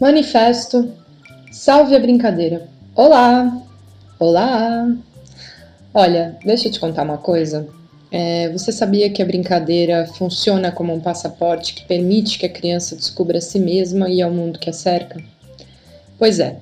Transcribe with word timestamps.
Manifesto 0.00 0.92
Salve 1.50 1.96
a 1.96 1.98
brincadeira. 1.98 2.68
Olá! 2.94 3.62
Olá! 4.18 4.94
Olha, 5.94 6.36
deixa 6.44 6.68
eu 6.68 6.72
te 6.72 6.78
contar 6.78 7.02
uma 7.02 7.16
coisa. 7.16 7.66
É, 8.12 8.50
você 8.50 8.70
sabia 8.70 9.08
que 9.08 9.22
a 9.22 9.24
brincadeira 9.24 10.06
funciona 10.06 10.70
como 10.70 10.92
um 10.92 11.00
passaporte 11.00 11.72
que 11.72 11.86
permite 11.86 12.38
que 12.38 12.44
a 12.44 12.52
criança 12.52 12.94
descubra 12.94 13.38
a 13.38 13.40
si 13.40 13.58
mesma 13.58 14.10
e 14.10 14.20
ao 14.20 14.30
mundo 14.30 14.58
que 14.58 14.68
a 14.68 14.72
cerca? 14.72 15.18
Pois 16.18 16.38
é. 16.38 16.56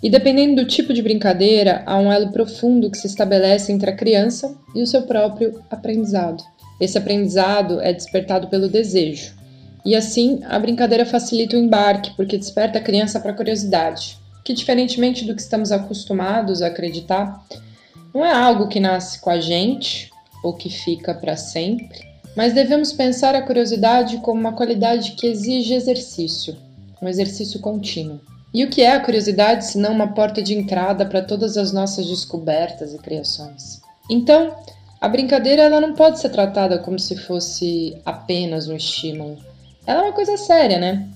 E 0.00 0.08
dependendo 0.08 0.62
do 0.62 0.68
tipo 0.68 0.94
de 0.94 1.02
brincadeira, 1.02 1.82
há 1.84 1.98
um 1.98 2.12
elo 2.12 2.30
profundo 2.30 2.90
que 2.90 2.98
se 2.98 3.08
estabelece 3.08 3.72
entre 3.72 3.90
a 3.90 3.96
criança 3.96 4.54
e 4.72 4.82
o 4.82 4.86
seu 4.86 5.02
próprio 5.02 5.60
aprendizado. 5.68 6.44
Esse 6.80 6.96
aprendizado 6.96 7.80
é 7.80 7.92
despertado 7.92 8.46
pelo 8.46 8.68
desejo. 8.68 9.37
E 9.84 9.94
assim, 9.94 10.40
a 10.44 10.58
brincadeira 10.58 11.06
facilita 11.06 11.56
o 11.56 11.60
embarque, 11.60 12.14
porque 12.16 12.36
desperta 12.36 12.78
a 12.78 12.82
criança 12.82 13.20
para 13.20 13.30
a 13.30 13.34
curiosidade, 13.34 14.18
que, 14.44 14.52
diferentemente 14.52 15.24
do 15.24 15.34
que 15.34 15.40
estamos 15.40 15.72
acostumados 15.72 16.62
a 16.62 16.66
acreditar, 16.66 17.44
não 18.14 18.24
é 18.24 18.32
algo 18.32 18.68
que 18.68 18.80
nasce 18.80 19.20
com 19.20 19.30
a 19.30 19.40
gente 19.40 20.10
ou 20.42 20.52
que 20.52 20.70
fica 20.70 21.14
para 21.14 21.36
sempre, 21.36 22.00
mas 22.36 22.52
devemos 22.52 22.92
pensar 22.92 23.34
a 23.34 23.42
curiosidade 23.42 24.18
como 24.18 24.40
uma 24.40 24.52
qualidade 24.52 25.12
que 25.12 25.26
exige 25.26 25.74
exercício, 25.74 26.56
um 27.02 27.08
exercício 27.08 27.60
contínuo. 27.60 28.20
E 28.52 28.64
o 28.64 28.70
que 28.70 28.80
é 28.80 28.92
a 28.92 29.00
curiosidade 29.00 29.66
se 29.66 29.78
não 29.78 29.92
uma 29.92 30.14
porta 30.14 30.40
de 30.40 30.54
entrada 30.54 31.04
para 31.04 31.22
todas 31.22 31.56
as 31.56 31.72
nossas 31.72 32.06
descobertas 32.06 32.94
e 32.94 32.98
criações? 32.98 33.80
Então, 34.08 34.54
a 35.00 35.08
brincadeira 35.08 35.62
ela 35.62 35.80
não 35.80 35.94
pode 35.94 36.18
ser 36.18 36.30
tratada 36.30 36.78
como 36.78 36.98
se 36.98 37.16
fosse 37.16 37.96
apenas 38.04 38.68
um 38.68 38.76
estímulo. 38.76 39.38
Ela 39.88 40.00
é 40.00 40.04
uma 40.04 40.12
coisa 40.12 40.36
séria, 40.36 40.78
né? 40.78 41.08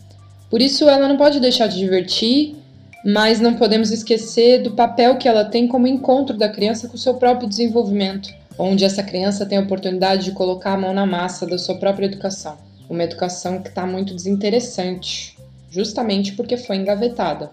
Por 0.48 0.62
isso, 0.62 0.88
ela 0.88 1.06
não 1.06 1.18
pode 1.18 1.38
deixar 1.38 1.66
de 1.66 1.76
divertir, 1.76 2.56
mas 3.04 3.38
não 3.38 3.52
podemos 3.52 3.90
esquecer 3.90 4.62
do 4.62 4.70
papel 4.70 5.18
que 5.18 5.28
ela 5.28 5.44
tem 5.44 5.68
como 5.68 5.86
encontro 5.86 6.38
da 6.38 6.48
criança 6.48 6.88
com 6.88 6.94
o 6.94 6.98
seu 6.98 7.12
próprio 7.16 7.46
desenvolvimento, 7.46 8.30
onde 8.58 8.82
essa 8.82 9.02
criança 9.02 9.44
tem 9.44 9.58
a 9.58 9.60
oportunidade 9.60 10.24
de 10.24 10.32
colocar 10.32 10.72
a 10.72 10.78
mão 10.78 10.94
na 10.94 11.04
massa 11.04 11.44
da 11.44 11.58
sua 11.58 11.74
própria 11.74 12.06
educação. 12.06 12.56
Uma 12.88 13.04
educação 13.04 13.60
que 13.60 13.68
está 13.68 13.84
muito 13.86 14.14
desinteressante, 14.14 15.36
justamente 15.70 16.32
porque 16.32 16.56
foi 16.56 16.76
engavetada. 16.76 17.50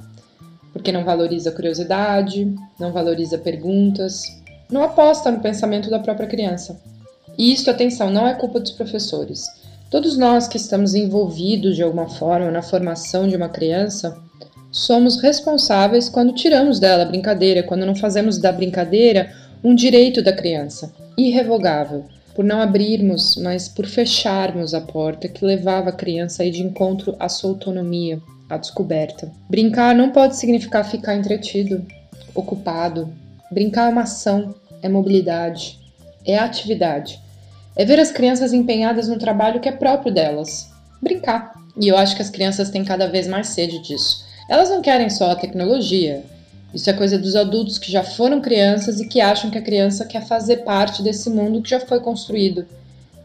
Porque 0.72 0.90
não 0.90 1.04
valoriza 1.04 1.50
a 1.50 1.54
curiosidade, 1.54 2.56
não 2.80 2.94
valoriza 2.94 3.38
perguntas, 3.38 4.24
não 4.72 4.84
aposta 4.84 5.30
no 5.30 5.42
pensamento 5.42 5.90
da 5.90 6.00
própria 6.00 6.28
criança. 6.28 6.80
E 7.38 7.52
isso, 7.52 7.70
atenção, 7.70 8.10
não 8.10 8.26
é 8.26 8.36
culpa 8.36 8.62
dos 8.62 8.72
professores. 8.72 9.59
Todos 9.90 10.18
nós 10.18 10.48
que 10.48 10.58
estamos 10.58 10.94
envolvidos 10.94 11.76
de 11.76 11.82
alguma 11.82 12.08
forma 12.08 12.52
na 12.52 12.62
formação 12.62 13.28
de 13.28 13.36
uma 13.36 13.50
criança 13.50 14.16
somos 14.72 15.20
responsáveis 15.20 16.08
quando 16.08 16.34
tiramos 16.34 16.80
dela 16.80 17.02
a 17.02 17.08
brincadeira, 17.08 17.64
quando 17.64 17.88
não 17.88 17.96
fazemos 17.96 18.38
da 18.38 18.52
brincadeira 18.52 19.34
um 19.64 19.74
direito 19.74 20.22
da 20.22 20.32
criança, 20.32 20.94
irrevogável, 21.18 22.06
por 22.36 22.46
não 22.46 22.62
abrirmos, 22.62 23.36
mas 23.38 23.68
por 23.68 23.88
fecharmos 23.88 24.76
a 24.76 24.82
porta 24.82 25.28
que 25.28 25.44
levava 25.44 25.90
a 25.90 25.94
criança 25.94 26.48
de 26.50 26.62
encontro 26.62 27.16
à 27.20 27.28
sua 27.28 27.50
autonomia, 27.50 28.22
à 28.48 28.58
descoberta. 28.58 29.32
Brincar 29.50 29.96
não 29.96 30.12
pode 30.12 30.36
significar 30.36 30.86
ficar 30.86 31.16
entretido, 31.16 31.84
ocupado. 32.36 33.12
Brincar 33.52 33.88
é 33.88 33.92
uma 33.92 34.04
ação, 34.04 34.54
é 34.84 34.88
mobilidade, 34.88 35.80
é 36.24 36.38
atividade. 36.38 37.20
É 37.80 37.86
ver 37.86 37.98
as 37.98 38.12
crianças 38.12 38.52
empenhadas 38.52 39.08
no 39.08 39.18
trabalho 39.18 39.62
que 39.62 39.70
é 39.70 39.72
próprio 39.72 40.14
delas. 40.14 40.70
Brincar. 41.02 41.54
E 41.80 41.88
eu 41.88 41.96
acho 41.96 42.14
que 42.14 42.22
as 42.22 42.30
crianças 42.30 42.70
têm 42.70 42.84
cada 42.84 43.08
vez 43.08 43.26
mais 43.26 43.48
sede 43.48 43.80
disso. 43.80 44.26
Elas 44.50 44.70
não 44.70 44.82
querem 44.82 45.10
só 45.10 45.32
a 45.32 45.36
tecnologia, 45.38 46.22
isso 46.74 46.90
é 46.90 46.94
coisa 46.94 47.18
dos 47.18 47.38
adultos 47.38 47.78
que 47.78 47.90
já 47.90 48.04
foram 48.04 48.42
crianças 48.42 49.00
e 49.00 49.08
que 49.08 49.22
acham 49.22 49.50
que 49.50 49.58
a 49.58 49.62
criança 49.62 50.04
quer 50.04 50.26
fazer 50.26 50.58
parte 50.58 51.02
desse 51.02 51.30
mundo 51.30 51.62
que 51.62 51.70
já 51.70 51.80
foi 51.80 52.02
construído 52.02 52.66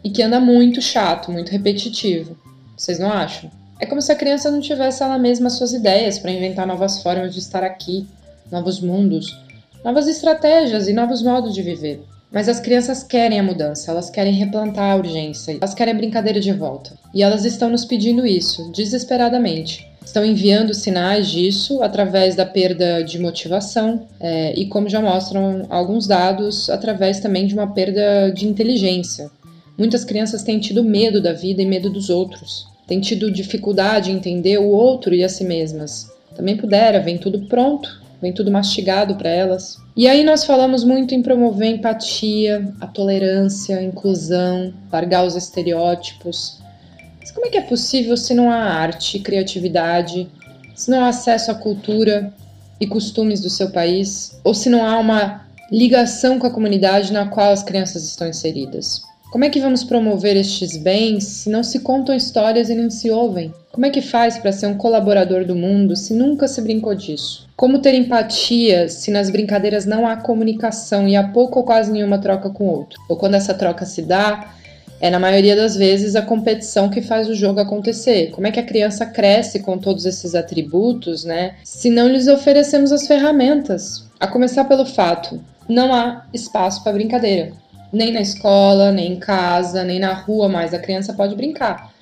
e 0.05 0.11
que 0.11 0.23
anda 0.23 0.39
muito 0.39 0.81
chato, 0.81 1.33
muito 1.33 1.51
repetitivo. 1.51 2.39
Vocês 2.77 3.01
não 3.01 3.11
acham? 3.11 3.51
É 3.81 3.87
como 3.87 4.01
se 4.01 4.13
a 4.13 4.17
criança 4.17 4.53
não 4.53 4.61
tivesse 4.61 5.03
ela 5.03 5.19
mesma 5.19 5.51
suas 5.51 5.73
ideias 5.73 6.17
para 6.17 6.31
inventar 6.31 6.65
novas 6.65 7.03
formas 7.03 7.35
de 7.35 7.41
estar 7.41 7.65
aqui, 7.65 8.07
novos 8.53 8.79
mundos, 8.79 9.37
novas 9.85 10.07
estratégias 10.07 10.87
e 10.87 10.93
novos 10.93 11.23
modos 11.23 11.53
de 11.53 11.61
viver. 11.61 12.14
Mas 12.35 12.49
as 12.49 12.59
crianças 12.59 13.05
querem 13.05 13.39
a 13.39 13.43
mudança, 13.43 13.93
elas 13.93 14.11
querem 14.11 14.35
replantar 14.35 14.91
a 14.91 14.97
urgência, 14.97 15.53
elas 15.53 15.73
querem 15.73 15.95
a 15.95 15.97
brincadeira 15.97 16.41
de 16.41 16.53
volta. 16.53 16.93
E 17.15 17.23
elas 17.23 17.45
estão 17.45 17.71
nos 17.71 17.85
pedindo 17.85 18.27
isso, 18.27 18.73
desesperadamente 18.73 19.87
estão 20.05 20.25
enviando 20.25 20.75
sinais 20.75 21.29
disso 21.29 21.83
através 21.83 22.37
da 22.37 22.45
perda 22.45 23.03
de 23.03 23.19
motivação 23.19 24.07
é, 24.21 24.53
e, 24.55 24.67
como 24.67 24.89
já 24.89 25.01
mostram 25.01 25.67
alguns 25.71 26.07
dados, 26.07 26.69
através 26.69 27.21
também 27.21 27.47
de 27.47 27.55
uma 27.55 27.73
perda 27.73 28.31
de 28.31 28.47
inteligência. 28.47 29.31
Muitas 29.77 30.05
crianças 30.05 30.43
têm 30.43 30.61
tido 30.61 30.85
medo 30.85 31.21
da 31.21 31.33
vida 31.33 31.63
e 31.63 31.67
medo 31.67 31.91
dos 31.91 32.11
outros, 32.11 32.67
têm 32.87 33.01
tido 33.01 33.31
dificuldade 33.31 34.11
em 34.11 34.17
entender 34.17 34.59
o 34.59 34.69
outro 34.69 35.15
e 35.15 35.25
a 35.25 35.29
si 35.29 35.43
mesmas. 35.43 36.09
Também 36.37 36.57
pudera, 36.57 37.01
vem 37.01 37.17
tudo 37.17 37.47
pronto, 37.47 38.04
vem 38.25 38.33
tudo 38.33 38.51
mastigado 38.51 39.17
para 39.17 39.29
elas. 39.29 39.79
E 39.95 40.09
aí 40.09 40.25
nós 40.25 40.45
falamos 40.45 40.83
muito 40.83 41.15
em 41.15 41.23
promover 41.23 41.69
empatia, 41.69 42.73
a 42.81 42.87
tolerância, 42.87 43.77
a 43.77 43.83
inclusão, 43.83 44.73
largar 44.91 45.27
os 45.27 45.37
estereótipos, 45.37 46.59
mas 47.21 47.31
como 47.31 47.47
é 47.47 47.51
que 47.51 47.59
é 47.59 47.61
possível 47.61 48.17
se 48.17 48.33
não 48.33 48.51
há 48.51 48.57
arte, 48.57 49.19
criatividade, 49.19 50.27
se 50.75 50.91
não 50.91 51.05
há 51.05 51.09
acesso 51.09 51.51
à 51.51 51.55
cultura 51.55 52.33
e 52.81 52.87
costumes 52.87 53.41
do 53.41 53.51
seu 53.51 53.71
país, 53.71 54.41
ou 54.43 54.55
se 54.55 54.71
não 54.71 54.87
há 54.87 54.99
uma 54.99 55.47
ligação 55.71 56.39
com 56.39 56.47
a 56.47 56.51
comunidade 56.51 57.13
na 57.13 57.27
qual 57.27 57.53
as 57.53 57.63
crianças 57.63 58.05
estão 58.05 58.27
inseridas? 58.27 59.03
Como 59.35 59.45
é 59.45 59.51
que 59.51 59.59
vamos 59.59 59.83
promover 59.83 60.37
estes 60.37 60.77
bens 60.77 61.25
se 61.25 61.51
não 61.51 61.65
se 61.65 61.81
contam 61.81 62.15
histórias 62.15 62.71
e 62.71 62.75
nem 62.77 62.89
se 62.89 63.11
ouvem? 63.11 63.53
Como 63.73 63.85
é 63.85 63.91
que 63.91 64.01
faz 64.01 64.39
para 64.39 64.53
ser 64.53 64.69
um 64.69 64.77
colaborador 64.77 65.45
do 65.45 65.57
mundo 65.57 65.97
se 65.97 66.15
nunca 66.15 66.47
se 66.47 66.63
brincou 66.63 66.95
disso? 66.95 67.49
Como 67.57 67.81
ter 67.81 67.95
empatia 67.95 68.89
se 68.89 69.11
nas 69.11 69.31
brincadeiras 69.31 69.87
não 69.87 70.07
há 70.07 70.17
comunicação 70.17 71.09
e 71.09 71.17
há 71.17 71.27
pouco 71.27 71.59
ou 71.59 71.65
quase 71.65 71.91
nenhuma 71.91 72.19
troca 72.19 72.49
com 72.49 72.63
o 72.63 72.71
outro? 72.71 73.03
Ou 73.09 73.17
quando 73.17 73.35
essa 73.35 73.53
troca 73.53 73.85
se 73.85 74.03
dá, 74.03 74.55
é 75.01 75.11
na 75.11 75.19
maioria 75.19 75.57
das 75.57 75.75
vezes 75.75 76.15
a 76.15 76.23
competição 76.23 76.89
que 76.89 77.03
faz 77.03 77.29
o 77.29 77.35
jogo 77.35 77.59
acontecer. 77.59 78.31
Como 78.31 78.47
é 78.47 78.53
que 78.53 78.61
a 78.61 78.65
criança 78.65 79.05
cresce 79.05 79.59
com 79.59 79.77
todos 79.77 80.07
esses 80.07 80.37
atributos, 80.37 81.25
né? 81.25 81.57
Se 81.65 81.91
não 81.91 82.07
lhes 82.07 82.29
oferecemos 82.29 82.93
as 82.93 83.05
ferramentas. 83.09 84.05
A 84.21 84.29
começar 84.29 84.63
pelo 84.67 84.87
fato, 84.87 85.41
não 85.69 85.93
há 85.93 86.25
espaço 86.33 86.85
para 86.85 86.93
brincadeira. 86.93 87.64
Nem 87.95 88.13
na 88.13 88.21
escola, 88.21 88.93
nem 88.93 89.13
em 89.13 89.17
casa, 89.17 89.85
nem 89.85 89.99
na 89.99 90.13
rua 90.13 90.49
mais 90.49 90.75
a 90.75 90.79
criança 90.79 91.15
pode 91.15 91.35
brincar. 91.35 91.93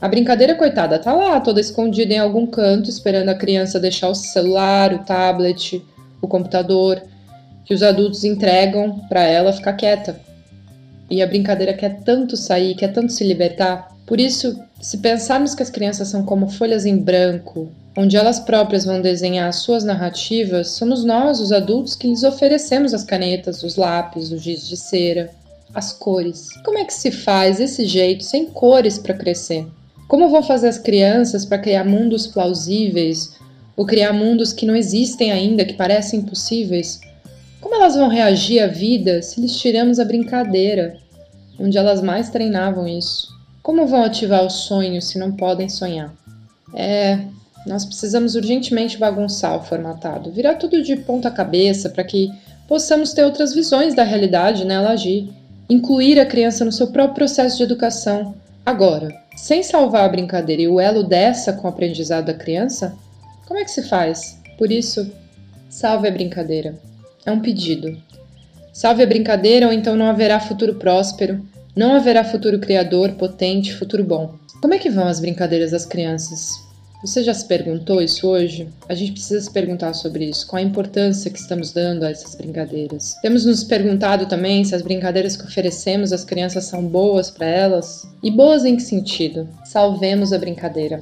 A 0.00 0.08
brincadeira, 0.08 0.54
coitada, 0.54 0.98
tá 0.98 1.12
lá, 1.14 1.40
toda 1.40 1.60
escondida 1.60 2.12
em 2.12 2.18
algum 2.18 2.46
canto, 2.46 2.90
esperando 2.90 3.30
a 3.30 3.34
criança 3.34 3.80
deixar 3.80 4.08
o 4.08 4.14
celular, 4.14 4.92
o 4.92 4.98
tablet, 4.98 5.82
o 6.20 6.28
computador, 6.28 7.02
que 7.64 7.72
os 7.72 7.82
adultos 7.82 8.24
entregam 8.24 9.00
para 9.08 9.22
ela 9.22 9.52
ficar 9.52 9.72
quieta 9.72 10.26
e 11.10 11.22
a 11.22 11.26
brincadeira 11.26 11.72
quer 11.72 12.00
tanto 12.00 12.36
sair, 12.36 12.74
quer 12.74 12.92
tanto 12.92 13.12
se 13.12 13.24
libertar. 13.24 13.88
Por 14.06 14.20
isso, 14.20 14.60
se 14.80 14.98
pensarmos 14.98 15.54
que 15.54 15.62
as 15.62 15.70
crianças 15.70 16.08
são 16.08 16.24
como 16.24 16.48
folhas 16.48 16.84
em 16.84 16.96
branco, 16.96 17.70
onde 17.96 18.16
elas 18.16 18.38
próprias 18.38 18.84
vão 18.84 19.00
desenhar 19.00 19.48
as 19.48 19.56
suas 19.56 19.82
narrativas, 19.82 20.72
somos 20.72 21.02
nós, 21.02 21.40
os 21.40 21.50
adultos, 21.50 21.94
que 21.94 22.06
lhes 22.06 22.22
oferecemos 22.22 22.92
as 22.92 23.02
canetas, 23.02 23.62
os 23.62 23.76
lápis, 23.76 24.30
os 24.30 24.42
giz 24.42 24.68
de 24.68 24.76
cera, 24.76 25.30
as 25.74 25.92
cores. 25.92 26.48
Como 26.62 26.78
é 26.78 26.84
que 26.84 26.92
se 26.92 27.10
faz 27.10 27.58
esse 27.58 27.86
jeito 27.86 28.22
sem 28.22 28.46
cores 28.46 28.98
para 28.98 29.14
crescer? 29.14 29.66
Como 30.08 30.28
vão 30.28 30.42
fazer 30.42 30.68
as 30.68 30.78
crianças 30.78 31.44
para 31.44 31.58
criar 31.58 31.84
mundos 31.84 32.26
plausíveis 32.26 33.34
ou 33.76 33.86
criar 33.86 34.12
mundos 34.12 34.52
que 34.52 34.66
não 34.66 34.76
existem 34.76 35.32
ainda, 35.32 35.64
que 35.64 35.74
parecem 35.74 36.20
impossíveis? 36.20 37.00
Como 37.60 37.74
elas 37.74 37.96
vão 37.96 38.08
reagir 38.08 38.60
à 38.60 38.66
vida 38.66 39.22
se 39.22 39.40
lhes 39.40 39.56
tiramos 39.56 39.98
a 39.98 40.04
brincadeira, 40.04 40.98
onde 41.58 41.76
elas 41.76 42.02
mais 42.02 42.28
treinavam 42.28 42.86
isso? 42.86 43.28
Como 43.62 43.86
vão 43.86 44.04
ativar 44.04 44.44
os 44.44 44.52
sonhos 44.52 45.08
se 45.08 45.18
não 45.18 45.32
podem 45.32 45.68
sonhar? 45.68 46.14
É, 46.74 47.18
nós 47.66 47.84
precisamos 47.84 48.34
urgentemente 48.34 48.96
bagunçar 48.96 49.56
o 49.56 49.62
formatado, 49.62 50.30
virar 50.30 50.54
tudo 50.54 50.82
de 50.82 50.96
ponta 50.96 51.30
cabeça 51.30 51.90
para 51.90 52.04
que 52.04 52.30
possamos 52.68 53.12
ter 53.12 53.24
outras 53.24 53.52
visões 53.52 53.94
da 53.94 54.04
realidade 54.04 54.64
nela 54.64 54.90
agir, 54.90 55.28
incluir 55.68 56.20
a 56.20 56.26
criança 56.26 56.64
no 56.64 56.72
seu 56.72 56.88
próprio 56.88 57.16
processo 57.16 57.56
de 57.56 57.64
educação. 57.64 58.34
Agora, 58.64 59.14
sem 59.36 59.62
salvar 59.62 60.04
a 60.04 60.08
brincadeira 60.08 60.62
e 60.62 60.68
o 60.68 60.80
elo 60.80 61.02
dessa 61.02 61.52
com 61.52 61.66
o 61.66 61.70
aprendizado 61.70 62.26
da 62.26 62.34
criança, 62.34 62.96
como 63.46 63.58
é 63.58 63.64
que 63.64 63.70
se 63.70 63.82
faz? 63.82 64.40
Por 64.56 64.70
isso, 64.70 65.10
salve 65.68 66.08
a 66.08 66.10
brincadeira. 66.10 66.74
É 67.24 67.30
um 67.30 67.40
pedido. 67.40 67.96
Salve 68.72 69.02
a 69.02 69.06
brincadeira 69.06 69.66
ou 69.66 69.72
então 69.72 69.96
não 69.96 70.06
haverá 70.06 70.38
futuro 70.38 70.74
próspero, 70.76 71.44
não 71.74 71.94
haverá 71.94 72.24
futuro 72.24 72.58
criador, 72.58 73.12
potente, 73.12 73.74
futuro 73.74 74.04
bom. 74.04 74.34
Como 74.60 74.74
é 74.74 74.78
que 74.78 74.90
vão 74.90 75.06
as 75.06 75.20
brincadeiras 75.20 75.72
das 75.72 75.84
crianças? 75.84 76.65
Você 77.06 77.22
já 77.22 77.32
se 77.32 77.44
perguntou 77.44 78.02
isso 78.02 78.26
hoje? 78.26 78.68
A 78.88 78.94
gente 78.94 79.12
precisa 79.12 79.40
se 79.40 79.48
perguntar 79.48 79.94
sobre 79.94 80.24
isso, 80.24 80.44
qual 80.44 80.58
a 80.58 80.66
importância 80.66 81.30
que 81.30 81.38
estamos 81.38 81.70
dando 81.70 82.02
a 82.02 82.10
essas 82.10 82.34
brincadeiras. 82.34 83.14
Temos 83.22 83.46
nos 83.46 83.62
perguntado 83.62 84.26
também 84.26 84.64
se 84.64 84.74
as 84.74 84.82
brincadeiras 84.82 85.36
que 85.36 85.44
oferecemos 85.44 86.12
às 86.12 86.24
crianças 86.24 86.64
são 86.64 86.82
boas 86.82 87.30
para 87.30 87.46
elas? 87.46 88.04
E 88.24 88.30
boas 88.30 88.64
em 88.64 88.74
que 88.74 88.82
sentido? 88.82 89.48
Salvemos 89.64 90.32
a 90.32 90.38
brincadeira. 90.38 91.00